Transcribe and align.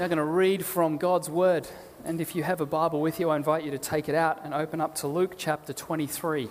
now 0.00 0.06
going 0.06 0.16
to 0.16 0.24
read 0.24 0.64
from 0.64 0.96
God's 0.96 1.28
Word. 1.28 1.68
And 2.06 2.22
if 2.22 2.34
you 2.34 2.42
have 2.42 2.62
a 2.62 2.66
Bible 2.66 3.02
with 3.02 3.20
you, 3.20 3.28
I 3.28 3.36
invite 3.36 3.64
you 3.64 3.70
to 3.72 3.78
take 3.78 4.08
it 4.08 4.14
out 4.14 4.40
and 4.44 4.54
open 4.54 4.80
up 4.80 4.94
to 4.96 5.06
Luke 5.06 5.34
chapter 5.36 5.74
23. 5.74 6.48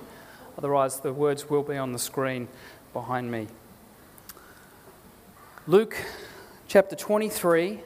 Otherwise, 0.56 1.00
the 1.00 1.12
words 1.12 1.50
will 1.50 1.64
be 1.64 1.76
on 1.76 1.92
the 1.92 1.98
screen 1.98 2.48
behind 2.94 3.32
me. 3.32 3.48
Luke 5.66 5.98
chapter 6.68 6.96
23, 6.96 7.80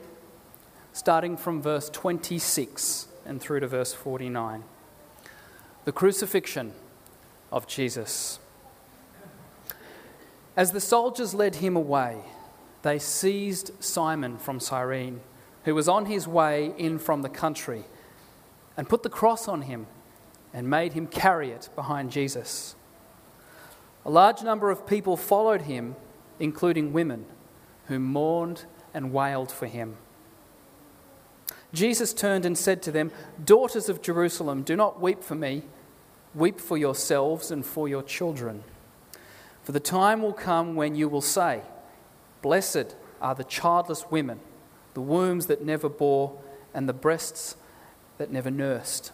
starting 0.92 1.34
from 1.34 1.62
verse 1.62 1.88
26 1.88 3.08
and 3.24 3.40
through 3.40 3.60
to 3.60 3.66
verse 3.66 3.94
49. 3.94 4.64
The 5.86 5.92
crucifixion 5.92 6.74
of 7.50 7.66
Jesus. 7.66 8.38
As 10.58 10.72
the 10.72 10.80
soldiers 10.80 11.32
led 11.32 11.54
him 11.54 11.74
away, 11.74 12.18
they 12.82 12.98
seized 12.98 13.70
Simon 13.82 14.36
from 14.36 14.60
Cyrene 14.60 15.22
who 15.64 15.74
was 15.74 15.88
on 15.88 16.06
his 16.06 16.28
way 16.28 16.72
in 16.76 16.98
from 16.98 17.22
the 17.22 17.28
country, 17.28 17.84
and 18.76 18.88
put 18.88 19.02
the 19.02 19.08
cross 19.08 19.48
on 19.48 19.62
him 19.62 19.86
and 20.52 20.68
made 20.68 20.92
him 20.92 21.06
carry 21.06 21.50
it 21.50 21.68
behind 21.74 22.10
Jesus. 22.10 22.76
A 24.04 24.10
large 24.10 24.42
number 24.42 24.70
of 24.70 24.86
people 24.86 25.16
followed 25.16 25.62
him, 25.62 25.96
including 26.38 26.92
women 26.92 27.24
who 27.86 27.98
mourned 27.98 28.64
and 28.92 29.12
wailed 29.12 29.50
for 29.50 29.66
him. 29.66 29.96
Jesus 31.72 32.14
turned 32.14 32.46
and 32.46 32.56
said 32.56 32.82
to 32.82 32.92
them, 32.92 33.10
Daughters 33.44 33.88
of 33.88 34.00
Jerusalem, 34.00 34.62
do 34.62 34.76
not 34.76 35.00
weep 35.00 35.24
for 35.24 35.34
me, 35.34 35.62
weep 36.34 36.60
for 36.60 36.76
yourselves 36.76 37.50
and 37.50 37.64
for 37.64 37.88
your 37.88 38.02
children. 38.02 38.62
For 39.62 39.72
the 39.72 39.80
time 39.80 40.22
will 40.22 40.32
come 40.32 40.74
when 40.74 40.94
you 40.94 41.08
will 41.08 41.22
say, 41.22 41.62
Blessed 42.42 42.94
are 43.20 43.34
the 43.34 43.44
childless 43.44 44.10
women 44.10 44.40
the 44.94 45.00
wombs 45.00 45.46
that 45.46 45.64
never 45.64 45.88
bore, 45.88 46.38
and 46.72 46.88
the 46.88 46.92
breasts 46.92 47.56
that 48.18 48.30
never 48.30 48.50
nursed. 48.50 49.12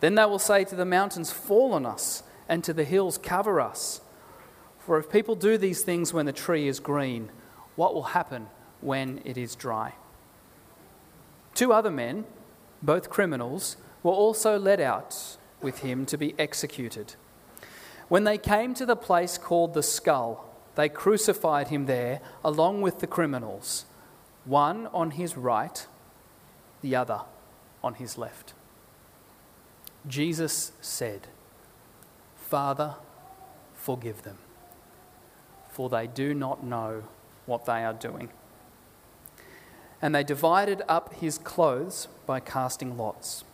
Then 0.00 0.14
they 0.14 0.24
will 0.24 0.38
say 0.38 0.64
to 0.64 0.76
the 0.76 0.84
mountains, 0.84 1.32
Fall 1.32 1.72
on 1.72 1.86
us, 1.86 2.22
and 2.48 2.62
to 2.64 2.72
the 2.72 2.84
hills, 2.84 3.18
Cover 3.18 3.60
us. 3.60 4.00
For 4.78 4.98
if 4.98 5.10
people 5.10 5.34
do 5.34 5.56
these 5.56 5.82
things 5.82 6.12
when 6.12 6.26
the 6.26 6.32
tree 6.32 6.68
is 6.68 6.78
green, 6.78 7.30
what 7.74 7.94
will 7.94 8.04
happen 8.04 8.48
when 8.80 9.20
it 9.24 9.36
is 9.36 9.56
dry? 9.56 9.94
Two 11.54 11.72
other 11.72 11.90
men, 11.90 12.24
both 12.82 13.10
criminals, 13.10 13.76
were 14.02 14.12
also 14.12 14.58
led 14.58 14.80
out 14.80 15.36
with 15.60 15.78
him 15.78 16.06
to 16.06 16.16
be 16.16 16.34
executed. 16.38 17.14
When 18.08 18.24
they 18.24 18.38
came 18.38 18.74
to 18.74 18.86
the 18.86 18.94
place 18.94 19.38
called 19.38 19.74
the 19.74 19.82
skull, 19.82 20.54
they 20.76 20.88
crucified 20.88 21.68
him 21.68 21.86
there 21.86 22.20
along 22.44 22.82
with 22.82 23.00
the 23.00 23.06
criminals 23.06 23.86
one 24.46 24.86
on 24.88 25.12
his 25.12 25.36
right, 25.36 25.86
the 26.80 26.96
other 26.96 27.22
on 27.82 27.94
his 27.94 28.16
left. 28.16 28.54
Jesus 30.06 30.72
said, 30.80 31.26
Father, 32.36 32.94
forgive 33.74 34.22
them, 34.22 34.38
for 35.68 35.88
they 35.88 36.06
do 36.06 36.32
not 36.32 36.64
know 36.64 37.02
what 37.44 37.64
they 37.66 37.84
are 37.84 37.92
doing. 37.92 38.30
And 40.00 40.14
they 40.14 40.22
divided 40.22 40.82
up 40.88 41.14
his 41.14 41.38
clothes 41.38 42.06
by 42.24 42.38
casting 42.38 42.96
lots. 42.96 43.44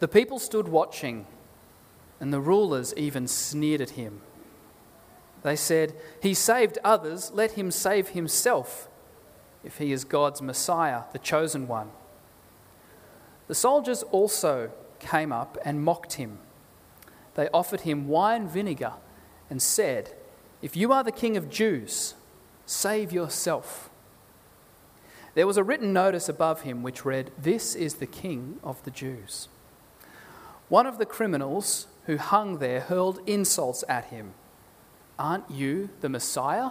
The 0.00 0.08
people 0.08 0.38
stood 0.38 0.68
watching, 0.68 1.26
and 2.20 2.32
the 2.32 2.40
rulers 2.40 2.92
even 2.96 3.26
sneered 3.26 3.80
at 3.80 3.90
him. 3.90 4.20
They 5.42 5.56
said, 5.56 5.94
He 6.22 6.34
saved 6.34 6.78
others, 6.84 7.30
let 7.32 7.52
him 7.52 7.70
save 7.70 8.10
himself 8.10 8.89
if 9.64 9.78
he 9.78 9.92
is 9.92 10.04
God's 10.04 10.40
Messiah, 10.42 11.02
the 11.12 11.18
chosen 11.18 11.68
one. 11.68 11.90
The 13.48 13.54
soldiers 13.54 14.02
also 14.04 14.70
came 14.98 15.32
up 15.32 15.58
and 15.64 15.82
mocked 15.82 16.14
him. 16.14 16.38
They 17.34 17.48
offered 17.48 17.82
him 17.82 18.08
wine 18.08 18.48
vinegar 18.48 18.94
and 19.48 19.60
said, 19.60 20.12
If 20.62 20.76
you 20.76 20.92
are 20.92 21.02
the 21.02 21.12
king 21.12 21.36
of 21.36 21.50
Jews, 21.50 22.14
save 22.66 23.12
yourself. 23.12 23.90
There 25.34 25.46
was 25.46 25.56
a 25.56 25.64
written 25.64 25.92
notice 25.92 26.28
above 26.28 26.62
him 26.62 26.82
which 26.82 27.04
read, 27.04 27.30
This 27.38 27.74
is 27.74 27.94
the 27.94 28.06
king 28.06 28.58
of 28.62 28.82
the 28.84 28.90
Jews. 28.90 29.48
One 30.68 30.86
of 30.86 30.98
the 30.98 31.06
criminals 31.06 31.86
who 32.06 32.16
hung 32.16 32.58
there 32.58 32.80
hurled 32.80 33.20
insults 33.26 33.84
at 33.88 34.06
him. 34.06 34.34
Aren't 35.18 35.50
you 35.50 35.90
the 36.00 36.08
Messiah? 36.08 36.70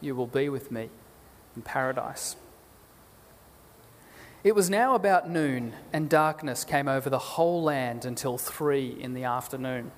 you 0.00 0.14
will 0.14 0.26
be 0.26 0.48
with 0.48 0.70
me 0.70 0.88
in 1.56 1.62
paradise. 1.62 2.36
It 4.44 4.54
was 4.54 4.70
now 4.70 4.94
about 4.94 5.28
noon, 5.28 5.74
and 5.92 6.08
darkness 6.08 6.64
came 6.64 6.86
over 6.86 7.10
the 7.10 7.18
whole 7.18 7.62
land 7.62 8.04
until 8.04 8.38
three 8.38 8.96
in 9.00 9.14
the 9.14 9.24
afternoon. 9.24 9.90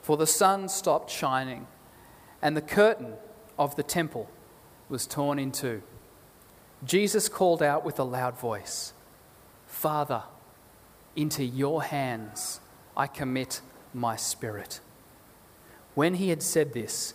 For 0.00 0.16
the 0.16 0.26
sun 0.26 0.68
stopped 0.68 1.10
shining, 1.10 1.66
and 2.40 2.56
the 2.56 2.62
curtain 2.62 3.14
of 3.58 3.74
the 3.76 3.82
temple 3.82 4.30
was 4.88 5.06
torn 5.06 5.38
in 5.38 5.50
two. 5.50 5.82
Jesus 6.84 7.28
called 7.28 7.62
out 7.62 7.84
with 7.84 7.98
a 7.98 8.04
loud 8.04 8.38
voice 8.38 8.92
Father, 9.66 10.22
into 11.16 11.44
your 11.44 11.82
hands 11.82 12.60
I 12.96 13.06
commit 13.06 13.60
my 13.92 14.16
spirit. 14.16 14.80
When 15.94 16.14
he 16.14 16.28
had 16.28 16.42
said 16.42 16.72
this, 16.72 17.14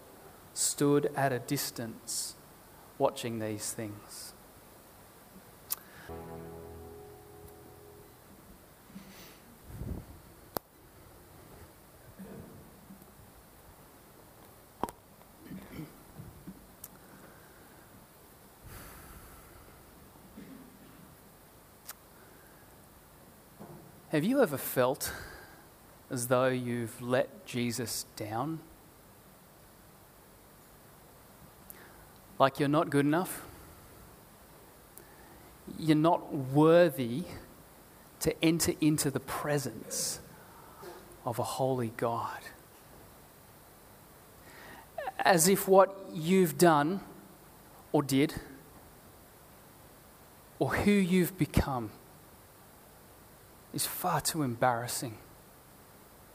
stood 0.53 1.11
at 1.15 1.31
a 1.31 1.39
distance 1.39 2.35
watching 2.97 3.39
these 3.39 3.71
things. 3.71 4.33
Have 24.11 24.25
you 24.25 24.41
ever 24.41 24.57
felt 24.57 25.13
as 26.09 26.27
though 26.27 26.49
you've 26.49 27.01
let 27.01 27.45
Jesus 27.45 28.05
down? 28.17 28.59
Like 32.41 32.59
you're 32.59 32.67
not 32.67 32.89
good 32.89 33.05
enough. 33.05 33.43
You're 35.77 35.95
not 35.95 36.33
worthy 36.33 37.25
to 38.21 38.43
enter 38.43 38.73
into 38.81 39.11
the 39.11 39.19
presence 39.19 40.19
of 41.23 41.37
a 41.37 41.43
holy 41.43 41.93
God. 41.97 42.39
As 45.19 45.47
if 45.47 45.67
what 45.67 45.95
you've 46.11 46.57
done 46.57 47.01
or 47.91 48.01
did, 48.01 48.33
or 50.57 50.73
who 50.73 50.91
you've 50.91 51.37
become, 51.37 51.91
is 53.71 53.85
far 53.85 54.19
too 54.19 54.41
embarrassing 54.41 55.15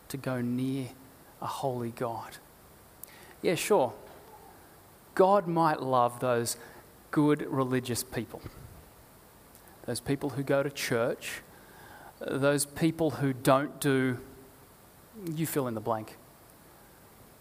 to 0.06 0.16
go 0.16 0.40
near 0.40 0.90
a 1.42 1.46
holy 1.46 1.90
God. 1.90 2.36
Yeah, 3.42 3.56
sure, 3.56 3.92
God 5.16 5.48
might 5.48 5.82
love 5.82 6.20
those 6.20 6.58
good 7.10 7.40
religious 7.50 8.04
people, 8.04 8.42
those 9.86 9.98
people 9.98 10.30
who 10.30 10.42
go 10.42 10.62
to 10.62 10.68
church, 10.70 11.40
those 12.20 12.66
people 12.66 13.10
who 13.12 13.32
don't 13.32 13.80
do, 13.80 14.18
you 15.34 15.46
fill 15.46 15.68
in 15.68 15.74
the 15.74 15.80
blank. 15.80 16.18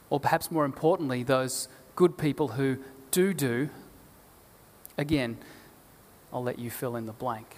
Or 0.09 0.21
perhaps 0.21 0.49
more 0.49 0.63
importantly, 0.63 1.21
those 1.21 1.67
good 1.97 2.17
people 2.17 2.47
who 2.49 2.77
do 3.11 3.33
do, 3.33 3.69
again, 4.97 5.37
I'll 6.31 6.43
let 6.43 6.57
you 6.59 6.69
fill 6.69 6.95
in 6.95 7.05
the 7.05 7.13
blank. 7.13 7.57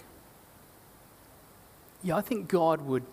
Yeah, 2.02 2.16
I 2.16 2.22
think 2.22 2.48
God 2.48 2.80
would, 2.82 3.04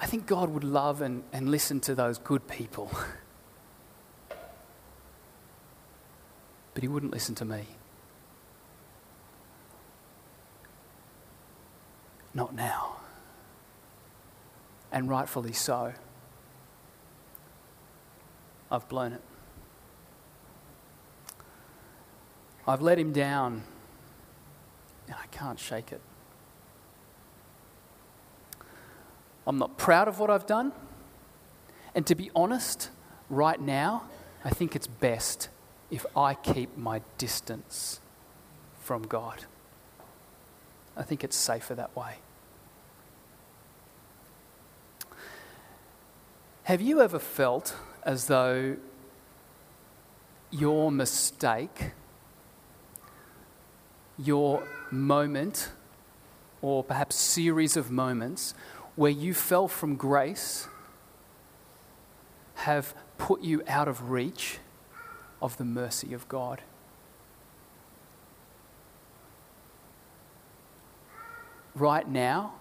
I 0.00 0.06
think 0.06 0.26
God 0.26 0.48
would 0.50 0.64
love 0.64 1.00
and, 1.00 1.22
and 1.32 1.48
listen 1.48 1.78
to 1.80 1.94
those 1.94 2.18
good 2.18 2.48
people. 2.48 2.90
but 6.74 6.82
he 6.82 6.88
wouldn't 6.88 7.12
listen 7.12 7.34
to 7.36 7.44
me. 7.44 7.66
Not 12.34 12.54
now. 12.54 12.96
And 14.90 15.08
rightfully 15.08 15.52
so. 15.52 15.92
I've 18.70 18.88
blown 18.88 19.12
it. 19.12 19.20
I've 22.66 22.80
let 22.80 22.98
him 22.98 23.12
down, 23.12 23.64
and 25.06 25.16
I 25.16 25.26
can't 25.26 25.58
shake 25.58 25.92
it. 25.92 26.00
I'm 29.46 29.58
not 29.58 29.76
proud 29.76 30.08
of 30.08 30.20
what 30.20 30.30
I've 30.30 30.46
done. 30.46 30.72
And 31.94 32.06
to 32.06 32.14
be 32.14 32.30
honest, 32.34 32.90
right 33.28 33.60
now, 33.60 34.04
I 34.44 34.50
think 34.50 34.76
it's 34.76 34.86
best 34.86 35.48
if 35.92 36.06
I 36.16 36.32
keep 36.32 36.76
my 36.76 37.02
distance 37.18 38.00
from 38.80 39.02
God. 39.02 39.44
I 40.96 41.02
think 41.02 41.22
it's 41.22 41.36
safer 41.36 41.74
that 41.74 41.94
way. 41.94 42.16
Have 46.64 46.80
you 46.80 47.02
ever 47.02 47.18
felt 47.18 47.76
as 48.04 48.26
though 48.26 48.76
your 50.50 50.90
mistake, 50.90 51.90
your 54.18 54.66
moment, 54.90 55.72
or 56.62 56.82
perhaps 56.82 57.16
series 57.16 57.76
of 57.76 57.90
moments 57.90 58.54
where 58.96 59.10
you 59.10 59.34
fell 59.34 59.68
from 59.68 59.96
grace 59.96 60.68
have 62.54 62.94
put 63.18 63.42
you 63.42 63.62
out 63.66 63.88
of 63.88 64.10
reach 64.10 64.58
of 65.42 65.56
the 65.56 65.64
mercy 65.64 66.14
of 66.14 66.28
God. 66.28 66.62
Right 71.74 72.08
now, 72.08 72.54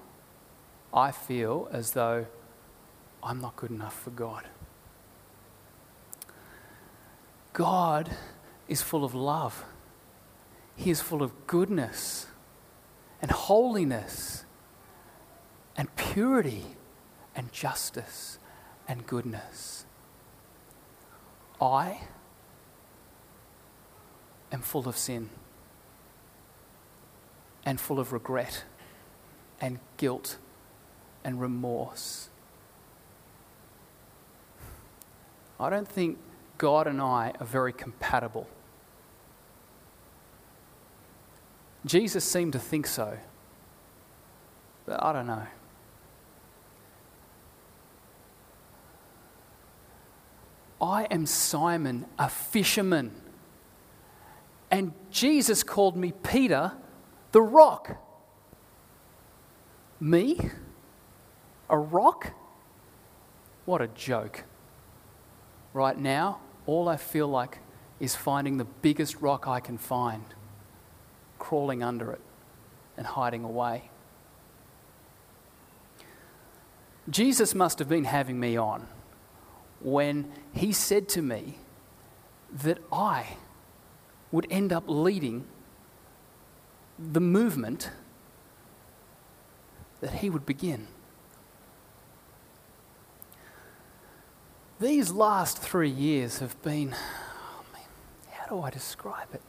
I 0.94 1.12
feel 1.12 1.70
as 1.72 1.92
though 1.92 2.26
I'm 3.24 3.40
not 3.40 3.56
good 3.56 3.70
enough 3.70 3.98
for 3.98 4.10
God. 4.10 4.48
God 7.54 8.10
is 8.68 8.82
full 8.82 9.06
of 9.06 9.14
love. 9.14 9.64
He 10.76 10.90
is 10.90 11.02
full 11.02 11.22
of 11.22 11.46
goodness 11.46 12.26
and 13.22 13.30
holiness 13.30 14.46
and 15.78 15.94
purity 15.96 16.64
and 17.36 17.52
justice 17.52 18.40
and 18.88 19.06
goodness. 19.06 19.86
I 21.62 22.00
am 24.52 24.62
full 24.62 24.88
of 24.88 24.98
sin 24.98 25.30
and 27.66 27.80
full 27.80 28.00
of 28.00 28.12
regret 28.12 28.64
and 29.60 29.80
guilt 29.98 30.38
and 31.24 31.40
remorse. 31.40 32.30
I 35.60 35.70
don't 35.70 35.88
think 35.88 36.18
God 36.58 36.88
and 36.88 37.00
I 37.00 37.34
are 37.40 37.46
very 37.46 37.72
compatible. 37.72 38.48
Jesus 41.86 42.24
seemed 42.24 42.54
to 42.54 42.60
think 42.60 42.88
so, 42.88 43.18
but 44.86 45.02
I 45.04 45.14
don't 45.14 45.28
know. 45.28 45.48
I 50.82 51.04
am 51.06 51.28
Simon, 51.28 52.06
a 52.18 52.28
fisherman. 52.28 53.12
And 54.72 54.94
Jesus 55.12 55.64
called 55.64 55.98
me 55.98 56.14
Peter, 56.24 56.72
the 57.34 57.42
rock. 57.42 57.98
Me? 60.00 60.40
A 61.70 61.78
rock? 61.78 62.34
What 63.66 63.82
a 63.82 63.88
joke. 63.88 64.46
Right 65.74 65.98
now, 65.98 66.40
all 66.66 66.88
I 66.88 66.96
feel 66.96 67.28
like 67.28 67.60
is 68.00 68.16
finding 68.16 68.58
the 68.58 68.66
biggest 68.66 69.22
rock 69.22 69.48
I 69.48 69.60
can 69.60 69.78
find, 69.78 70.24
crawling 71.38 71.84
under 71.84 72.12
it, 72.12 72.22
and 72.98 73.06
hiding 73.06 73.44
away. 73.44 73.92
Jesus 77.10 77.54
must 77.54 77.80
have 77.80 77.90
been 77.90 78.06
having 78.06 78.40
me 78.40 78.58
on 78.58 78.88
when 79.82 80.32
he 80.54 80.72
said 80.72 81.10
to 81.10 81.22
me 81.22 81.58
that 82.52 82.78
I 82.92 83.38
would 84.32 84.48
end 84.50 84.72
up 84.72 84.84
leading 84.88 85.46
the 86.98 87.20
movement 87.20 87.90
that 90.00 90.16
he 90.16 90.30
would 90.30 90.46
begin. 90.46 90.88
These 94.80 95.12
last 95.12 95.60
three 95.60 95.90
years 95.90 96.40
have 96.40 96.60
been, 96.64 96.96
oh 96.96 97.64
man, 97.74 97.84
how 98.32 98.48
do 98.48 98.62
I 98.62 98.70
describe 98.72 99.28
it? 99.34 99.42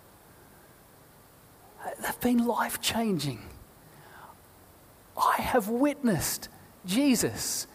They've 2.02 2.20
been 2.20 2.46
life 2.46 2.80
changing. 2.80 3.40
I 5.16 5.40
have 5.40 5.68
witnessed 5.68 6.48
Jesus 6.84 7.66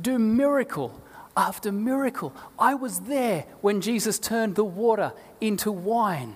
do 0.00 0.18
miracle 0.18 1.00
after 1.36 1.72
miracle. 1.72 2.34
I 2.58 2.74
was 2.74 3.00
there 3.00 3.46
when 3.60 3.80
Jesus 3.80 4.18
turned 4.18 4.56
the 4.56 4.64
water 4.64 5.12
into 5.40 5.72
wine. 5.72 6.34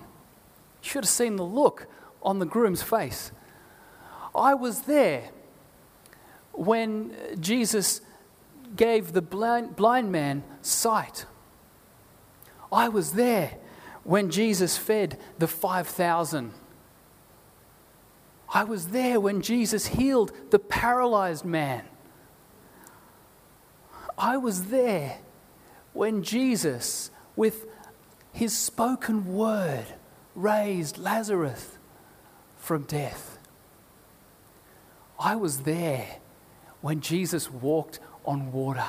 You 0.85 0.91
should 0.91 1.03
have 1.03 1.09
seen 1.09 1.35
the 1.35 1.43
look 1.43 1.87
on 2.21 2.37
the 2.37 2.45
groom's 2.45 2.83
face. 2.83 3.31
I 4.35 4.53
was 4.53 4.81
there 4.81 5.29
when 6.51 7.11
Jesus 7.39 8.01
gave 8.75 9.11
the 9.13 9.21
blind, 9.23 9.75
blind 9.75 10.11
man 10.11 10.43
sight. 10.61 11.25
I 12.71 12.87
was 12.89 13.13
there 13.13 13.57
when 14.03 14.29
Jesus 14.29 14.77
fed 14.77 15.17
the 15.39 15.47
5,000. 15.47 16.53
I 18.53 18.63
was 18.63 18.89
there 18.89 19.19
when 19.19 19.41
Jesus 19.41 19.87
healed 19.87 20.33
the 20.51 20.59
paralyzed 20.59 21.45
man. 21.45 21.83
I 24.19 24.37
was 24.37 24.65
there 24.65 25.17
when 25.93 26.21
Jesus, 26.21 27.09
with 27.35 27.65
his 28.31 28.55
spoken 28.55 29.33
word, 29.33 29.87
raised 30.35 30.97
Lazarus 30.97 31.77
from 32.57 32.83
death. 32.83 33.37
I 35.19 35.35
was 35.35 35.61
there 35.61 36.17
when 36.81 37.01
Jesus 37.01 37.49
walked 37.49 37.99
on 38.25 38.51
water. 38.51 38.85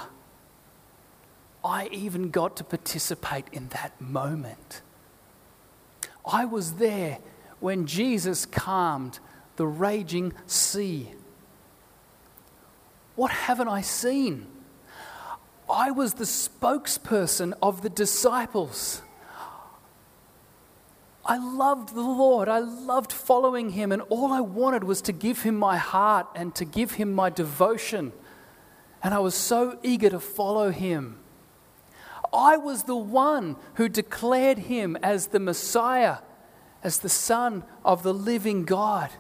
I 1.65 1.89
even 1.93 2.31
got 2.31 2.57
to 2.57 2.65
participate 2.65 3.47
in 3.53 3.69
that 3.69 4.01
moment. 4.01 4.83
I 6.25 6.45
was 6.45 6.75
there 6.75 7.19
when 7.61 7.87
Jesus 7.87 8.45
calmed 8.45 9.19
the 9.57 9.67
raging 9.67 10.33
sea. 10.47 11.11
What 13.15 13.31
haven't 13.31 13.69
I 13.69 13.81
seen? 13.81 14.47
I 15.71 15.91
was 15.91 16.15
the 16.15 16.25
spokesperson 16.25 17.55
of 17.63 17.83
the 17.83 17.89
disciples. 17.89 19.03
I 21.29 21.39
loved 21.39 21.95
the 21.95 22.01
Lord. 22.01 22.49
I 22.49 22.61
loved 22.61 23.13
following 23.13 23.71
him, 23.71 23.91
and 23.91 24.01
all 24.03 24.33
I 24.33 24.41
wanted 24.41 24.85
was 24.85 25.03
to 25.03 25.13
give 25.13 25.43
him 25.43 25.57
my 25.57 25.77
heart 25.77 26.29
and 26.37 26.55
to 26.55 26.65
give 26.65 26.93
him 26.93 27.13
my 27.13 27.31
devotion. 27.31 28.13
And 29.03 29.13
I 29.13 29.19
was 29.19 29.35
so 29.35 29.79
eager 29.83 30.09
to 30.11 30.21
follow 30.21 30.71
him. 30.71 31.19
I 32.33 32.57
was 32.57 32.85
the 32.85 32.97
one 32.97 33.57
who 33.75 33.89
declared 33.89 34.59
him 34.59 34.97
as 35.03 35.29
the 35.29 35.41
Messiah, 35.41 36.19
as 36.83 36.99
the 36.99 37.09
Son 37.09 37.65
of 37.85 38.05
the 38.05 38.15
living 38.15 38.65
God. 38.65 39.11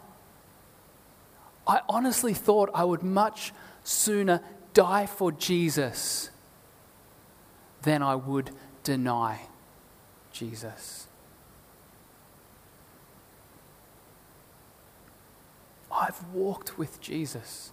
I 1.66 1.80
honestly 1.88 2.34
thought 2.34 2.70
I 2.72 2.84
would 2.84 3.02
much 3.02 3.52
sooner 3.82 4.40
die 4.74 5.06
for 5.06 5.32
Jesus 5.32 6.30
than 7.82 8.02
I 8.02 8.14
would 8.14 8.50
deny 8.84 9.40
Jesus. 10.30 11.05
I've 15.96 16.22
walked 16.32 16.78
with 16.78 17.00
Jesus. 17.00 17.72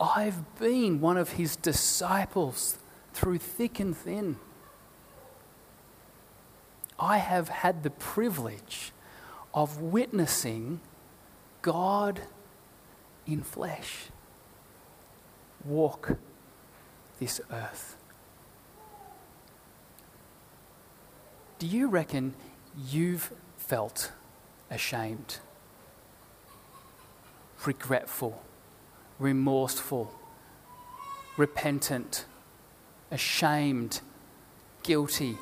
I've 0.00 0.58
been 0.58 1.00
one 1.00 1.16
of 1.16 1.32
his 1.32 1.56
disciples 1.56 2.78
through 3.12 3.38
thick 3.38 3.78
and 3.78 3.96
thin. 3.96 4.36
I 6.98 7.18
have 7.18 7.48
had 7.48 7.84
the 7.84 7.90
privilege 7.90 8.92
of 9.54 9.80
witnessing 9.80 10.80
God 11.62 12.20
in 13.26 13.42
flesh 13.42 14.06
walk 15.64 16.18
this 17.18 17.40
earth. 17.52 17.96
Do 21.58 21.66
you 21.66 21.88
reckon 21.88 22.34
you've 22.76 23.32
felt 23.56 24.12
ashamed, 24.70 25.38
regretful, 27.66 28.42
remorseful, 29.18 30.14
repentant, 31.36 32.24
ashamed, 33.10 34.00
guilty? 34.82 35.36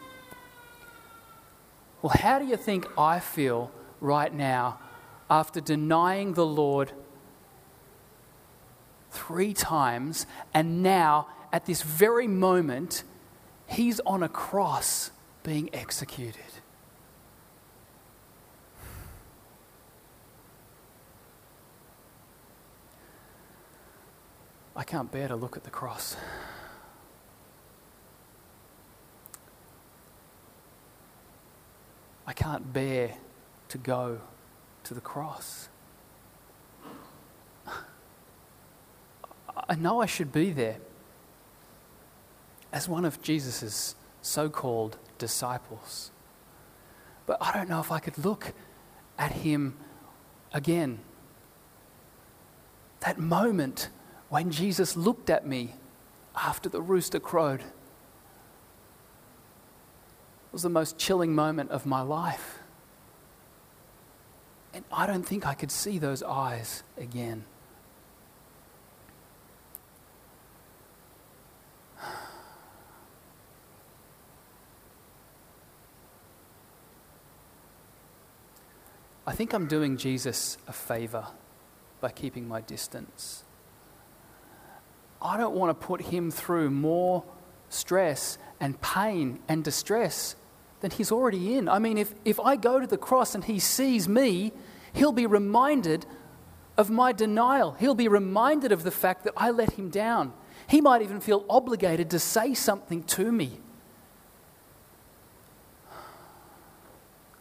Well, 2.02 2.14
how 2.14 2.38
do 2.38 2.46
you 2.46 2.56
think 2.56 2.87
I 2.99 3.18
feel 3.18 3.70
right 4.00 4.32
now 4.32 4.78
after 5.28 5.61
denying 5.61 6.35
the 6.35 6.46
Lord 6.46 6.92
three 9.11 9.54
times 9.54 10.26
and 10.52 10.82
now 10.82 11.28
at 11.52 11.66
this 11.66 11.82
very 11.82 12.26
moment, 12.26 13.02
he's 13.66 14.00
on 14.00 14.23
a 14.23 14.28
cross 14.28 15.11
being 15.42 15.75
executed? 15.75 16.42
I 24.76 24.85
can't 24.85 25.11
bear 25.11 25.26
to 25.26 25.37
look 25.37 25.56
at 25.56 25.64
the 25.64 25.71
cross. 25.71 26.16
I 32.26 32.35
can't 32.35 32.75
bear 32.75 33.16
to 33.68 33.78
go 33.78 34.21
to 34.85 34.92
the 34.92 35.00
cross. 35.00 35.71
I 39.68 39.75
know 39.76 40.02
I 40.02 40.06
should 40.06 40.30
be 40.30 40.50
there 40.50 40.76
as 42.71 42.87
one 42.87 43.06
of 43.06 43.23
Jesus' 43.23 43.95
so 44.21 44.50
called 44.50 44.99
disciples. 45.16 46.11
But 47.25 47.38
I 47.40 47.52
don't 47.52 47.68
know 47.68 47.80
if 47.80 47.90
I 47.90 47.99
could 47.99 48.18
look 48.18 48.52
at 49.18 49.33
him 49.33 49.78
again. 50.52 50.99
That 53.00 53.18
moment 53.18 53.88
when 54.28 54.50
Jesus 54.50 54.97
looked 54.97 55.30
at 55.30 55.47
me 55.47 55.75
after 56.35 56.68
the 56.68 56.83
rooster 56.83 57.21
crowed 57.21 57.61
It 57.61 57.66
was 60.52 60.62
the 60.62 60.68
most 60.68 60.99
chilling 60.99 61.35
moment 61.35 61.71
of 61.71 61.87
my 61.87 62.02
life. 62.02 62.59
And 64.73 64.85
I 64.92 65.06
don't 65.06 65.23
think 65.23 65.47
I 65.47 65.54
could 65.54 65.71
see 65.71 65.99
those 65.99 66.23
eyes 66.23 66.83
again. 66.99 67.45
I 79.26 79.33
think 79.33 79.52
I'm 79.52 79.66
doing 79.66 79.97
Jesus 79.97 80.56
a 80.68 80.73
favor 80.73 81.26
by 82.00 82.11
keeping 82.11 82.47
my 82.47 82.61
distance. 82.61 83.42
I 85.20 85.37
don't 85.37 85.54
want 85.54 85.78
to 85.78 85.87
put 85.87 86.02
him 86.02 86.30
through 86.30 86.70
more 86.70 87.25
stress 87.68 88.38
and 88.61 88.80
pain 88.80 89.40
and 89.49 89.64
distress 89.64 90.37
than 90.80 90.90
he's 90.90 91.11
already 91.11 91.56
in. 91.56 91.68
I 91.68 91.78
mean, 91.78 91.99
if, 91.99 92.14
if 92.25 92.38
I 92.40 92.56
go 92.56 92.80
to 92.80 92.87
the 92.87 92.99
cross 92.99 93.35
and 93.35 93.44
he 93.44 93.58
sees 93.58 94.08
me, 94.08 94.52
he'll 94.92 95.12
be 95.12 95.26
reminded 95.26 96.06
of 96.76 96.90
my 96.90 97.12
denial. 97.12 97.73
He'll 97.73 97.94
be 97.94 98.08
reminded 98.08 98.73
of 98.73 98.82
the 98.82 98.90
fact 98.90 99.25
that 99.25 99.32
I 99.37 99.50
let 99.50 99.73
him 99.73 99.88
down. 99.88 100.32
He 100.68 100.80
might 100.80 101.02
even 101.02 101.20
feel 101.20 101.44
obligated 101.49 102.11
to 102.11 102.18
say 102.18 102.54
something 102.54 103.02
to 103.04 103.32
me. 103.32 103.61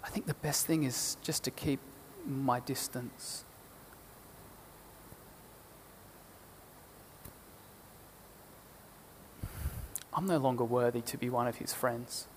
I 0.03 0.09
think 0.09 0.27
the 0.27 0.35
best 0.35 0.65
thing 0.65 0.83
is 0.83 1.17
just 1.21 1.43
to 1.43 1.51
keep 1.51 1.79
my 2.25 2.59
distance. 2.61 3.43
I'm 10.15 10.25
no 10.25 10.37
longer 10.37 10.63
worthy 10.63 11.01
to 11.01 11.17
be 11.17 11.29
one 11.29 11.45
of 11.45 11.57
his 11.57 11.73
friends, 11.73 12.27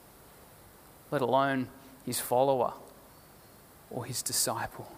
let 1.13 1.23
alone 1.23 1.69
his 2.05 2.19
follower 2.19 2.73
or 3.89 4.05
his 4.05 4.21
disciple. 4.21 4.91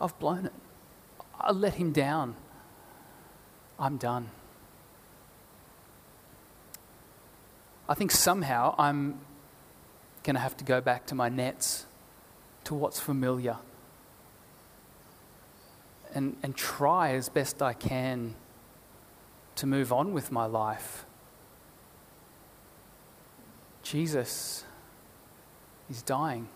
I've 0.00 0.18
blown 0.18 0.46
it. 0.46 0.52
I 1.40 1.52
let 1.52 1.74
him 1.74 1.92
down. 1.92 2.34
I'm 3.78 3.98
done. 3.98 4.30
I 7.88 7.94
think 7.94 8.10
somehow 8.10 8.74
I'm 8.76 9.20
going 10.24 10.34
to 10.34 10.40
have 10.40 10.56
to 10.56 10.64
go 10.64 10.80
back 10.80 11.06
to 11.06 11.14
my 11.14 11.28
nets, 11.28 11.86
to 12.64 12.74
what's 12.74 12.98
familiar, 12.98 13.58
and, 16.14 16.36
and 16.42 16.56
try 16.56 17.14
as 17.14 17.28
best 17.28 17.62
I 17.62 17.74
can 17.74 18.34
to 19.56 19.66
move 19.66 19.92
on 19.92 20.12
with 20.12 20.32
my 20.32 20.46
life 20.46 21.04
Jesus 23.92 24.64
is 25.90 26.00
dying. 26.00 26.48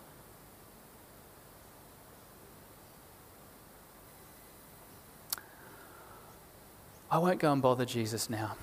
I 7.11 7.19
won't 7.19 7.39
go 7.39 7.53
and 7.53 7.61
bother 7.61 7.85
Jesus 7.85 8.31
now. 8.31 8.57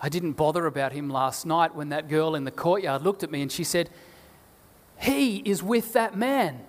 I 0.00 0.08
didn't 0.08 0.32
bother 0.32 0.66
about 0.66 0.90
him 0.90 1.08
last 1.08 1.46
night 1.46 1.72
when 1.76 1.90
that 1.90 2.08
girl 2.08 2.34
in 2.34 2.42
the 2.42 2.50
courtyard 2.50 3.02
looked 3.02 3.22
at 3.22 3.30
me 3.30 3.40
and 3.40 3.52
she 3.52 3.62
said, 3.62 3.90
He 4.98 5.36
is 5.36 5.62
with 5.62 5.92
that 5.92 6.16
man. 6.16 6.64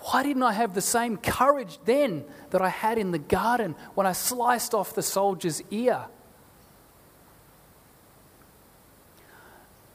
Why 0.00 0.22
didn't 0.22 0.42
I 0.42 0.52
have 0.52 0.74
the 0.74 0.82
same 0.82 1.16
courage 1.16 1.78
then 1.86 2.26
that 2.50 2.60
I 2.60 2.68
had 2.68 2.98
in 2.98 3.10
the 3.10 3.18
garden 3.18 3.74
when 3.94 4.06
I 4.06 4.12
sliced 4.12 4.74
off 4.74 4.94
the 4.94 5.02
soldier's 5.02 5.62
ear? 5.70 6.04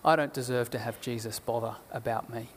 I 0.05 0.15
don't 0.15 0.33
deserve 0.33 0.69
to 0.69 0.79
have 0.79 1.01
Jesus 1.01 1.39
bother 1.39 1.75
about 1.91 2.31
me. 2.31 2.47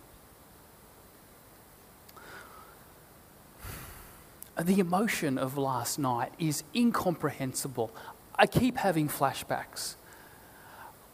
The 4.61 4.81
emotion 4.81 5.39
of 5.39 5.57
last 5.57 5.99
night 5.99 6.33
is 6.39 6.63
incomprehensible. 6.77 7.91
I 8.35 8.47
keep 8.47 8.77
having 8.77 9.09
flashbacks. 9.09 9.95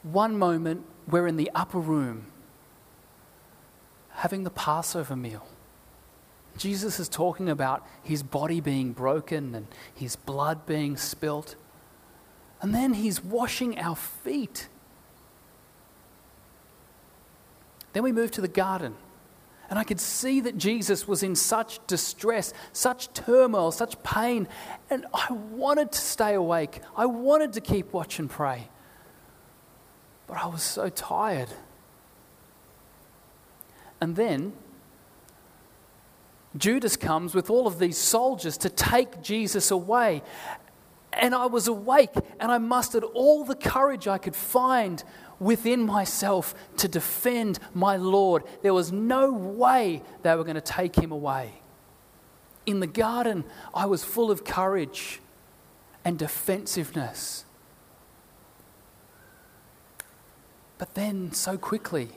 One 0.03 0.37
moment, 0.37 0.85
we're 1.07 1.29
in 1.29 1.37
the 1.37 1.51
upper 1.55 1.79
room 1.79 2.27
having 4.11 4.43
the 4.43 4.51
Passover 4.51 5.15
meal. 5.15 5.47
Jesus 6.57 6.99
is 6.99 7.09
talking 7.09 7.49
about 7.49 7.87
his 8.03 8.23
body 8.23 8.61
being 8.61 8.93
broken 8.93 9.55
and 9.55 9.67
his 9.95 10.17
blood 10.17 10.67
being 10.67 10.97
spilt. 10.97 11.55
And 12.61 12.75
then 12.75 12.95
he's 12.95 13.23
washing 13.23 13.79
our 13.79 13.97
feet. 13.97 14.69
Then 17.95 18.03
we 18.03 18.13
moved 18.13 18.35
to 18.35 18.41
the 18.43 18.49
garden. 18.49 18.95
And 19.71 19.79
I 19.79 19.85
could 19.85 20.01
see 20.01 20.41
that 20.41 20.59
Jesus 20.59 21.09
was 21.09 21.23
in 21.23 21.35
such 21.35 21.85
distress, 21.87 22.53
such 22.73 23.13
turmoil, 23.15 23.73
such 23.73 24.01
pain. 24.03 24.47
And 24.91 25.07
I 25.15 25.33
wanted 25.33 25.93
to 25.93 25.99
stay 25.99 26.35
awake. 26.35 26.81
I 26.97 27.07
wanted 27.07 27.55
to 27.55 27.63
keep 27.63 27.93
watch 27.93 28.19
and 28.19 28.29
pray. 28.29 28.69
But 30.27 30.37
I 30.37 30.47
was 30.47 30.63
so 30.63 30.91
tired. 30.91 31.49
And 34.01 34.17
then 34.17 34.53
Judas 36.57 36.97
comes 36.97 37.35
with 37.35 37.49
all 37.49 37.67
of 37.67 37.79
these 37.79 37.97
soldiers 37.97 38.59
to 38.59 38.69
take 38.69 39.23
Jesus 39.23 39.71
away. 39.71 40.23
And 41.13 41.35
I 41.35 41.47
was 41.47 41.69
awake 41.69 42.11
and 42.39 42.53
I 42.53 42.59
mustered 42.59 43.05
all 43.05 43.45
the 43.45 43.55
courage 43.55 44.07
I 44.09 44.19
could 44.19 44.37
find 44.37 45.03
within 45.45 45.83
myself 45.83 46.55
to 46.79 46.89
defend 46.89 47.59
my 47.75 47.97
Lord. 47.97 48.43
There 48.63 48.75
was 48.75 48.91
no 48.91 49.31
way 49.31 50.03
they 50.23 50.35
were 50.35 50.43
going 50.43 50.55
to 50.55 50.61
take 50.61 50.97
him 50.97 51.13
away. 51.13 51.61
In 52.67 52.81
the 52.81 52.87
garden, 52.87 53.45
I 53.75 53.85
was 53.85 54.03
full 54.03 54.31
of 54.31 54.45
courage 54.45 55.21
and 56.05 56.19
defensiveness. 56.19 57.45
But 60.79 60.95
then, 60.95 61.33
so 61.33 61.59
quickly, 61.59 62.09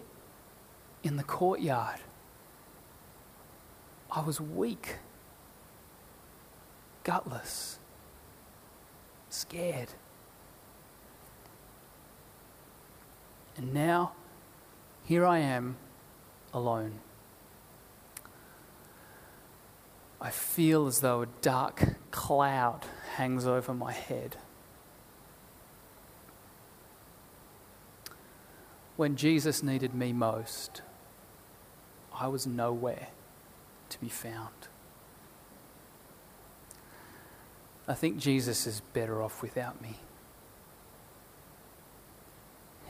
in 1.04 1.18
the 1.18 1.24
courtyard, 1.24 2.00
I 4.10 4.22
was 4.22 4.40
weak, 4.40 4.96
gutless, 7.04 7.78
scared. 9.30 9.90
And 13.58 13.74
now, 13.74 14.12
here 15.04 15.26
I 15.26 15.40
am 15.40 15.78
alone. 16.54 17.00
I 20.22 20.30
feel 20.30 20.88
as 20.88 21.02
though 21.02 21.24
a 21.24 21.28
dark 21.42 21.96
cloud 22.12 22.86
hangs 23.16 23.48
over 23.48 23.74
my 23.74 23.92
head. 23.92 24.38
When 28.96 29.16
Jesus 29.16 29.62
needed 29.62 29.94
me 29.94 30.14
most, 30.14 30.82
I 32.14 32.28
was 32.28 32.48
nowhere 32.48 33.10
to 33.90 34.00
be 34.00 34.10
found. 34.10 34.68
I 37.88 37.94
think 37.94 38.18
Jesus 38.18 38.68
is 38.68 38.82
better 38.94 39.22
off 39.22 39.42
without 39.42 39.82
me. 39.82 39.98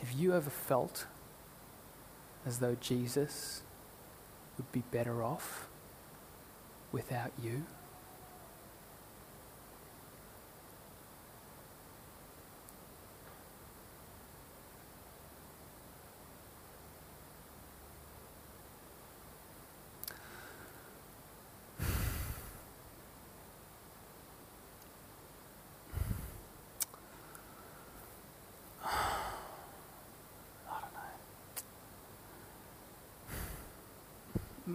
Have 0.07 0.17
you 0.17 0.33
ever 0.33 0.49
felt 0.49 1.05
as 2.45 2.59
though 2.59 2.77
Jesus 2.79 3.63
would 4.55 4.71
be 4.71 4.83
better 4.89 5.21
off 5.21 5.67
without 6.93 7.33
you? 7.43 7.65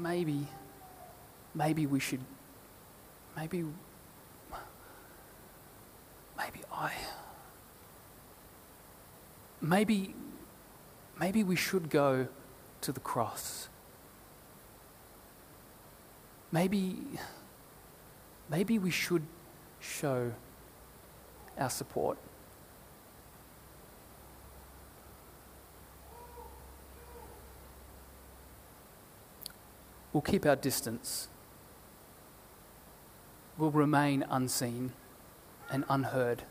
Maybe, 0.02 0.46
maybe 1.54 1.86
we 1.86 2.00
should, 2.00 2.20
maybe, 3.36 3.64
maybe 6.36 6.60
I, 6.72 6.92
maybe, 9.60 10.14
maybe 11.18 11.44
we 11.44 11.56
should 11.56 11.88
go 11.88 12.26
to 12.80 12.92
the 12.92 13.00
cross. 13.00 13.68
Maybe, 16.50 16.98
maybe 18.50 18.78
we 18.78 18.90
should 18.90 19.22
show 19.80 20.32
our 21.56 21.70
support. 21.70 22.18
We'll 30.12 30.20
keep 30.20 30.44
our 30.44 30.56
distance. 30.56 31.28
We'll 33.56 33.70
remain 33.70 34.24
unseen 34.28 34.92
and 35.70 35.84
unheard. 35.88 36.42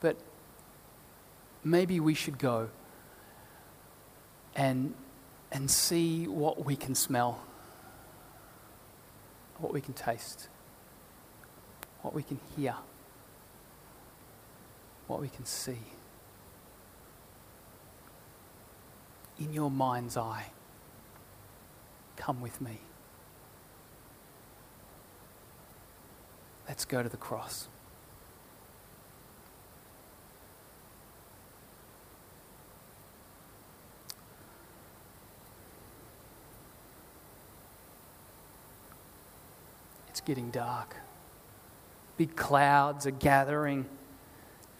But 0.00 0.16
maybe 1.62 2.00
we 2.00 2.14
should 2.14 2.38
go 2.38 2.70
and, 4.54 4.94
and 5.52 5.70
see 5.70 6.26
what 6.26 6.64
we 6.64 6.76
can 6.76 6.94
smell, 6.94 7.40
what 9.58 9.72
we 9.72 9.80
can 9.80 9.94
taste, 9.94 10.48
what 12.02 12.14
we 12.14 12.22
can 12.22 12.40
hear, 12.56 12.74
what 15.06 15.20
we 15.20 15.28
can 15.28 15.44
see. 15.44 15.78
In 19.38 19.52
your 19.52 19.70
mind's 19.70 20.16
eye. 20.16 20.46
Come 22.18 22.40
with 22.40 22.60
me. 22.60 22.80
Let's 26.68 26.84
go 26.84 27.02
to 27.02 27.08
the 27.08 27.16
cross. 27.16 27.68
It's 40.08 40.20
getting 40.20 40.50
dark. 40.50 40.96
Big 42.16 42.34
clouds 42.34 43.06
are 43.06 43.12
gathering. 43.12 43.86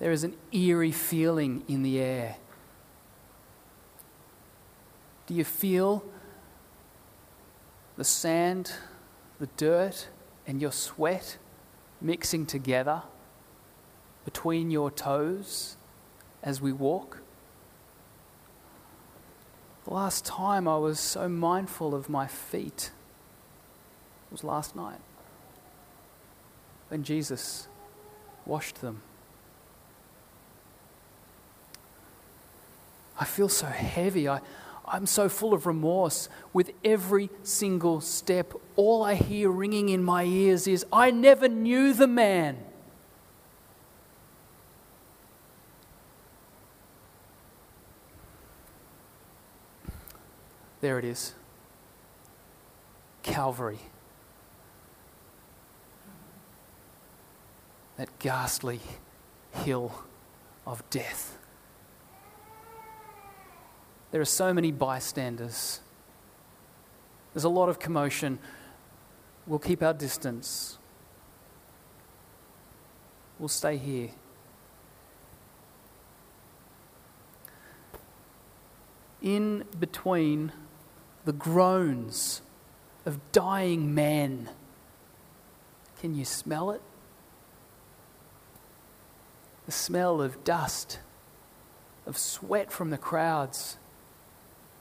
There 0.00 0.10
is 0.10 0.24
an 0.24 0.36
eerie 0.52 0.90
feeling 0.90 1.62
in 1.68 1.84
the 1.84 2.00
air. 2.00 2.36
Do 5.28 5.34
you 5.34 5.44
feel 5.44 6.04
the 7.98 8.04
sand, 8.04 8.72
the 9.40 9.48
dirt, 9.56 10.06
and 10.46 10.62
your 10.62 10.70
sweat 10.70 11.36
mixing 12.00 12.46
together 12.46 13.02
between 14.24 14.70
your 14.70 14.88
toes 14.88 15.76
as 16.40 16.60
we 16.60 16.72
walk. 16.72 17.18
The 19.84 19.94
last 19.94 20.24
time 20.24 20.68
I 20.68 20.76
was 20.76 21.00
so 21.00 21.28
mindful 21.28 21.92
of 21.92 22.08
my 22.08 22.28
feet 22.28 22.92
was 24.30 24.44
last 24.44 24.76
night 24.76 25.00
when 26.90 27.02
Jesus 27.02 27.66
washed 28.46 28.80
them. 28.80 29.02
I 33.18 33.24
feel 33.24 33.48
so 33.48 33.66
heavy. 33.66 34.28
I, 34.28 34.40
I'm 34.90 35.06
so 35.06 35.28
full 35.28 35.54
of 35.54 35.66
remorse 35.66 36.28
with 36.52 36.72
every 36.84 37.30
single 37.42 38.00
step. 38.00 38.52
All 38.76 39.02
I 39.02 39.14
hear 39.14 39.50
ringing 39.50 39.88
in 39.88 40.02
my 40.02 40.24
ears 40.24 40.66
is, 40.66 40.84
I 40.92 41.10
never 41.10 41.48
knew 41.48 41.92
the 41.92 42.06
man. 42.06 42.64
There 50.80 50.98
it 50.98 51.04
is 51.04 51.34
Calvary. 53.22 53.80
That 57.96 58.16
ghastly 58.20 58.80
hill 59.52 60.04
of 60.66 60.88
death. 60.90 61.37
There 64.10 64.20
are 64.20 64.26
so 64.26 64.54
many 64.54 64.72
bystanders. 64.72 65.80
There's 67.34 67.44
a 67.44 67.50
lot 67.50 67.68
of 67.68 67.78
commotion. 67.78 68.38
We'll 69.46 69.58
keep 69.58 69.82
our 69.82 69.92
distance. 69.92 70.78
We'll 73.38 73.48
stay 73.48 73.76
here. 73.76 74.10
In 79.20 79.64
between 79.78 80.52
the 81.24 81.32
groans 81.32 82.40
of 83.04 83.20
dying 83.32 83.94
men, 83.94 84.48
can 86.00 86.14
you 86.14 86.24
smell 86.24 86.70
it? 86.70 86.80
The 89.66 89.72
smell 89.72 90.22
of 90.22 90.44
dust, 90.44 91.00
of 92.06 92.16
sweat 92.16 92.72
from 92.72 92.88
the 92.88 92.96
crowds 92.96 93.76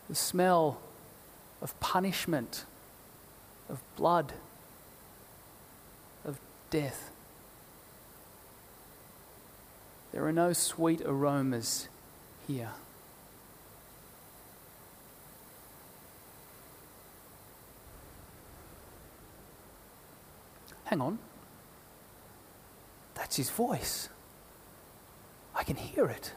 the 0.07 0.15
smell 0.15 0.79
of 1.61 1.77
punishment, 1.79 2.65
of 3.69 3.81
blood, 3.95 4.33
of 6.23 6.39
death. 6.69 7.11
There 10.11 10.25
are 10.25 10.31
no 10.31 10.53
sweet 10.53 11.01
aromas 11.01 11.89
here. 12.47 12.71
Hang 20.85 21.01
on. 21.01 21.19
That's 23.15 23.35
his 23.35 23.49
voice. 23.49 24.07
I 25.53 25.63
can 25.63 25.75
hear 25.75 26.05
it. 26.05 26.31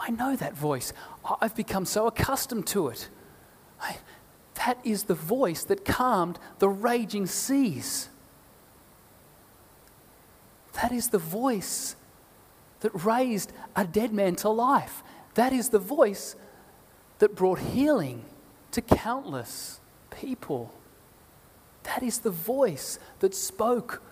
I 0.00 0.10
know 0.10 0.34
that 0.34 0.54
voice. 0.54 0.92
I've 1.40 1.54
become 1.54 1.84
so 1.84 2.06
accustomed 2.06 2.66
to 2.68 2.88
it. 2.88 3.08
I, 3.80 3.98
that 4.66 4.78
is 4.82 5.04
the 5.04 5.14
voice 5.14 5.64
that 5.64 5.84
calmed 5.84 6.38
the 6.58 6.68
raging 6.68 7.26
seas. 7.26 8.08
That 10.74 10.90
is 10.92 11.10
the 11.10 11.18
voice 11.18 11.96
that 12.80 13.04
raised 13.04 13.52
a 13.76 13.84
dead 13.84 14.12
man 14.12 14.36
to 14.36 14.48
life. 14.48 15.02
That 15.34 15.52
is 15.52 15.68
the 15.68 15.78
voice 15.78 16.34
that 17.18 17.36
brought 17.36 17.58
healing 17.58 18.24
to 18.72 18.80
countless 18.80 19.80
people. 20.10 20.72
That 21.82 22.02
is 22.02 22.20
the 22.20 22.30
voice 22.30 22.98
that 23.18 23.34
spoke 23.34 24.02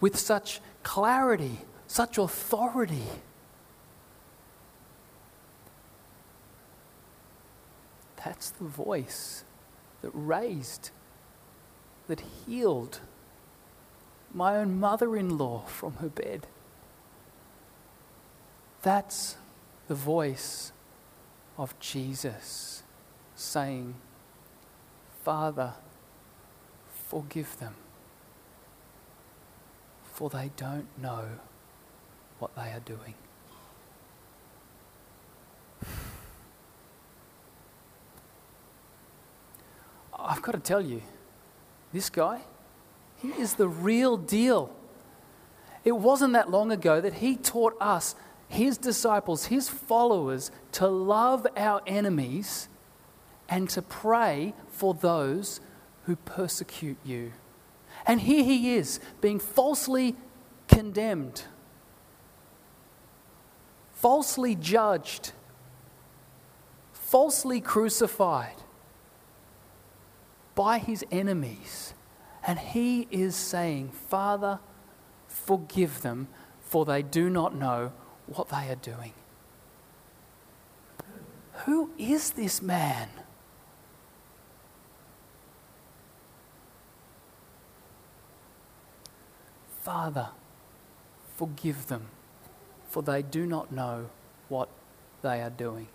with 0.00 0.18
such 0.18 0.60
clarity, 0.82 1.58
such 1.86 2.18
authority. 2.18 3.04
That's 8.24 8.50
the 8.50 8.64
voice 8.64 9.44
that 10.00 10.10
raised, 10.14 10.90
that 12.08 12.22
healed 12.46 13.00
my 14.32 14.56
own 14.56 14.80
mother 14.80 15.16
in 15.16 15.36
law 15.36 15.64
from 15.66 15.94
her 15.96 16.08
bed. 16.08 16.46
That's 18.82 19.36
the 19.88 19.94
voice 19.94 20.72
of 21.58 21.78
Jesus 21.78 22.82
saying, 23.36 23.94
Father, 25.22 25.74
forgive 27.08 27.58
them, 27.58 27.74
for 30.02 30.30
they 30.30 30.50
don't 30.56 30.88
know 31.00 31.26
what 32.38 32.54
they 32.56 32.72
are 32.72 32.80
doing. 32.84 33.14
Got 40.44 40.52
to 40.52 40.60
tell 40.60 40.82
you, 40.82 41.00
this 41.92 42.10
guy, 42.10 42.42
he 43.16 43.28
is 43.28 43.54
the 43.54 43.66
real 43.66 44.18
deal. 44.18 44.70
It 45.84 45.92
wasn't 45.92 46.34
that 46.34 46.50
long 46.50 46.70
ago 46.70 47.00
that 47.00 47.14
he 47.14 47.36
taught 47.36 47.74
us, 47.80 48.14
his 48.46 48.76
disciples, 48.76 49.46
his 49.46 49.70
followers, 49.70 50.50
to 50.72 50.86
love 50.86 51.46
our 51.56 51.80
enemies 51.86 52.68
and 53.48 53.70
to 53.70 53.80
pray 53.80 54.54
for 54.68 54.92
those 54.92 55.60
who 56.04 56.14
persecute 56.14 56.98
you. 57.04 57.32
And 58.06 58.20
here 58.20 58.44
he 58.44 58.74
is, 58.74 59.00
being 59.22 59.38
falsely 59.38 60.14
condemned, 60.68 61.44
falsely 63.92 64.54
judged, 64.54 65.32
falsely 66.92 67.62
crucified 67.62 68.56
by 70.54 70.78
his 70.78 71.04
enemies. 71.10 71.94
And 72.46 72.58
he 72.58 73.08
is 73.10 73.34
saying, 73.34 73.90
Father, 73.90 74.60
forgive 75.28 76.02
them, 76.02 76.28
for 76.60 76.84
they 76.84 77.02
do 77.02 77.30
not 77.30 77.54
know 77.54 77.92
what 78.26 78.48
they 78.48 78.68
are 78.68 78.76
doing. 78.76 79.12
Who 81.64 81.90
is 81.96 82.32
this 82.32 82.60
man? 82.60 83.08
Father, 89.82 90.28
forgive 91.36 91.88
them, 91.88 92.06
for 92.88 93.02
they 93.02 93.22
do 93.22 93.46
not 93.46 93.70
know 93.70 94.08
what 94.48 94.68
they 95.22 95.42
are 95.42 95.50
doing. 95.50 95.88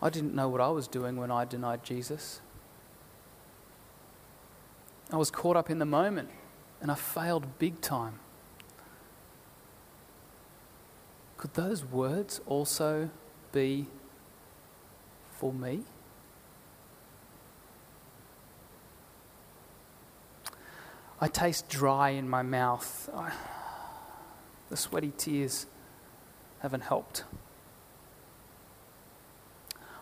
I 0.00 0.10
didn't 0.10 0.34
know 0.34 0.48
what 0.48 0.60
I 0.60 0.68
was 0.68 0.86
doing 0.86 1.16
when 1.16 1.30
I 1.30 1.44
denied 1.44 1.82
Jesus. 1.82 2.40
I 5.10 5.16
was 5.16 5.30
caught 5.30 5.56
up 5.56 5.70
in 5.70 5.78
the 5.78 5.86
moment 5.86 6.28
and 6.80 6.90
I 6.90 6.94
failed 6.94 7.58
big 7.58 7.80
time. 7.80 8.20
Could 11.36 11.54
those 11.54 11.84
words 11.84 12.40
also 12.46 13.10
be 13.52 13.86
for 15.32 15.52
me? 15.52 15.82
I 21.20 21.26
taste 21.26 21.68
dry 21.68 22.10
in 22.10 22.28
my 22.28 22.42
mouth. 22.42 23.08
I, 23.12 23.32
the 24.68 24.76
sweaty 24.76 25.12
tears 25.16 25.66
haven't 26.60 26.82
helped. 26.82 27.24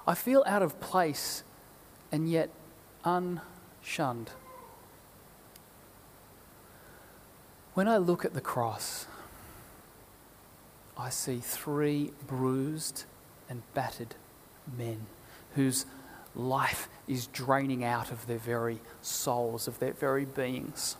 I 0.06 0.14
feel 0.14 0.44
out 0.46 0.62
of 0.62 0.80
place 0.80 1.42
and 2.12 2.28
yet 2.28 2.50
unshunned. 3.04 4.30
When 7.74 7.88
I 7.88 7.96
look 7.96 8.24
at 8.24 8.32
the 8.32 8.40
cross, 8.40 9.06
I 10.96 11.10
see 11.10 11.38
three 11.38 12.12
bruised 12.26 13.04
and 13.50 13.62
battered 13.74 14.14
men 14.78 15.06
whose 15.54 15.84
life 16.34 16.88
is 17.08 17.26
draining 17.26 17.84
out 17.84 18.10
of 18.10 18.26
their 18.26 18.38
very 18.38 18.80
souls, 19.02 19.68
of 19.68 19.78
their 19.78 19.92
very 19.92 20.24
beings. 20.24 20.96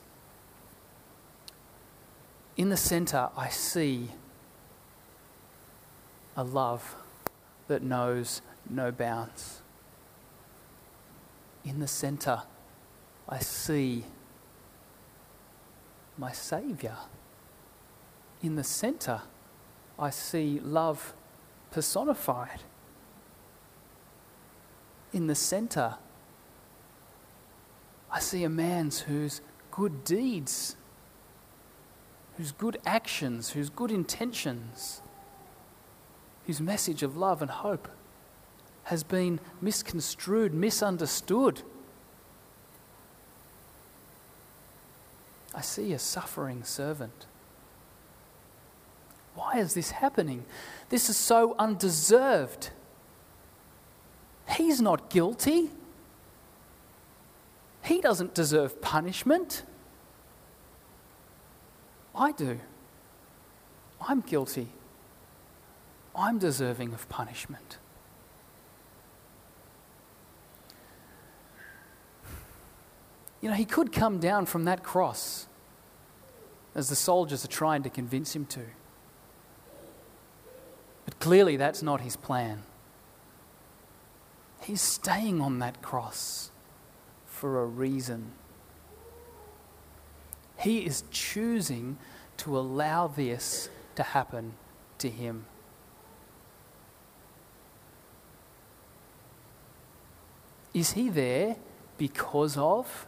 In 2.56 2.70
the 2.70 2.76
center, 2.76 3.28
I 3.36 3.48
see 3.48 4.08
a 6.36 6.42
love 6.44 6.96
that 7.68 7.82
knows 7.82 8.42
no 8.70 8.90
bounds. 8.90 9.62
In 11.64 11.80
the 11.80 11.88
center, 11.88 12.42
I 13.28 13.38
see 13.38 14.04
my 16.16 16.32
Saviour. 16.32 16.96
In 18.42 18.54
the 18.54 18.64
center, 18.64 19.22
I 19.98 20.10
see 20.10 20.60
love 20.62 21.12
personified. 21.70 22.62
In 25.12 25.26
the 25.26 25.34
center, 25.34 25.96
I 28.10 28.20
see 28.20 28.44
a 28.44 28.48
man 28.48 28.90
whose 29.06 29.40
good 29.70 30.04
deeds, 30.04 30.76
whose 32.36 32.52
good 32.52 32.78
actions, 32.86 33.50
whose 33.50 33.70
good 33.70 33.90
intentions, 33.90 35.02
whose 36.46 36.60
message 36.60 37.02
of 37.02 37.16
love 37.16 37.42
and 37.42 37.50
hope 37.50 37.88
has 38.86 39.02
been 39.02 39.40
misconstrued, 39.60 40.54
misunderstood. 40.54 41.62
I 45.52 45.60
see 45.60 45.92
a 45.92 45.98
suffering 45.98 46.62
servant. 46.62 47.26
Why 49.34 49.58
is 49.58 49.74
this 49.74 49.90
happening? 49.90 50.44
This 50.88 51.10
is 51.10 51.16
so 51.16 51.56
undeserved. 51.58 52.70
He's 54.50 54.80
not 54.80 55.10
guilty. 55.10 55.70
He 57.82 58.00
doesn't 58.00 58.34
deserve 58.34 58.80
punishment. 58.80 59.64
I 62.14 62.30
do. 62.30 62.60
I'm 64.00 64.20
guilty. 64.20 64.68
I'm 66.14 66.38
deserving 66.38 66.94
of 66.94 67.08
punishment. 67.08 67.78
You 73.40 73.50
know, 73.50 73.54
he 73.54 73.64
could 73.64 73.92
come 73.92 74.18
down 74.18 74.46
from 74.46 74.64
that 74.64 74.82
cross 74.82 75.46
as 76.74 76.88
the 76.88 76.96
soldiers 76.96 77.44
are 77.44 77.48
trying 77.48 77.82
to 77.82 77.90
convince 77.90 78.34
him 78.34 78.46
to. 78.46 78.60
But 81.04 81.18
clearly, 81.20 81.56
that's 81.56 81.82
not 81.82 82.00
his 82.00 82.16
plan. 82.16 82.62
He's 84.60 84.80
staying 84.80 85.40
on 85.40 85.58
that 85.60 85.80
cross 85.80 86.50
for 87.24 87.62
a 87.62 87.66
reason. 87.66 88.32
He 90.58 90.84
is 90.84 91.04
choosing 91.10 91.98
to 92.38 92.58
allow 92.58 93.06
this 93.06 93.68
to 93.94 94.02
happen 94.02 94.54
to 94.98 95.08
him. 95.08 95.46
Is 100.74 100.92
he 100.92 101.08
there 101.08 101.56
because 101.96 102.58
of 102.58 103.06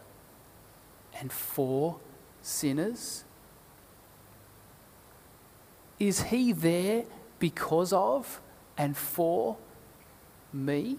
and 1.19 1.31
for 1.31 1.97
sinners? 2.41 3.23
Is 5.99 6.23
he 6.23 6.53
there 6.53 7.03
because 7.39 7.91
of 7.91 8.41
and 8.77 8.95
for 8.95 9.57
me? 10.53 10.97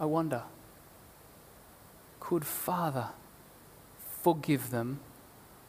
I 0.00 0.04
wonder, 0.04 0.42
could 2.20 2.44
Father 2.44 3.08
forgive 4.22 4.70
them 4.70 5.00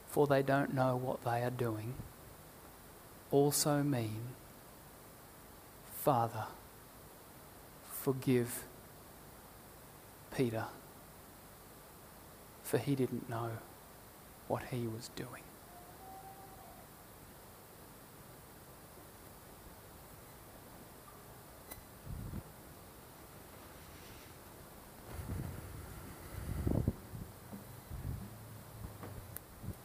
for 0.07 0.27
they 0.27 0.41
don't 0.41 0.73
know 0.73 0.95
what 0.95 1.23
they 1.23 1.43
are 1.43 1.51
doing 1.51 1.93
also 3.31 3.83
mean, 3.83 4.21
Father, 6.03 6.45
forgive 7.83 8.63
Peter? 10.35 10.65
For 12.67 12.77
he 12.77 12.95
didn't 12.95 13.29
know 13.29 13.49
what 14.49 14.63
he 14.71 14.87
was 14.87 15.09
doing. 15.15 15.46